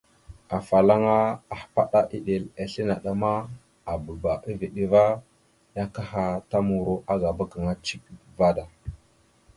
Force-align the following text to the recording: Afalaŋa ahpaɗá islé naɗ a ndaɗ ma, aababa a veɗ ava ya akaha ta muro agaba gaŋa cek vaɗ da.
Afalaŋa 0.57 1.17
ahpaɗá 1.53 1.99
islé 2.63 2.81
naɗ 2.89 2.95
a 2.99 2.99
ndaɗ 3.01 3.15
ma, 3.21 3.31
aababa 3.91 4.31
a 4.47 4.49
veɗ 4.59 4.71
ava 4.83 5.03
ya 5.75 5.83
akaha 5.87 6.23
ta 6.49 6.57
muro 6.67 6.93
agaba 7.11 7.43
gaŋa 7.51 7.73
cek 7.85 8.01
vaɗ 8.37 8.51
da. 8.57 8.63